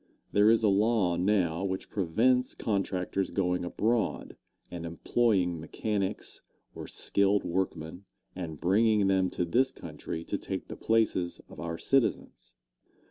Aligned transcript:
There 0.31 0.49
is 0.49 0.63
a 0.63 0.67
law 0.67 1.15
now 1.15 1.63
which 1.63 1.91
prevents 1.91 2.55
contractors 2.55 3.29
going 3.29 3.63
abroad 3.63 4.35
and 4.71 4.83
employing 4.83 5.59
mechanics 5.59 6.41
or 6.73 6.87
skilled 6.87 7.43
workmen, 7.43 8.05
and 8.35 8.59
bringing 8.59 9.05
them 9.05 9.29
to 9.29 9.45
this 9.45 9.69
country 9.69 10.23
to 10.23 10.39
take 10.39 10.69
the 10.69 10.75
places 10.75 11.39
of 11.49 11.59
our 11.59 11.77
citizens. 11.77 12.55